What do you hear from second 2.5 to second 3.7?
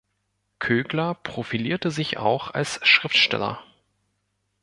als Schriftsteller.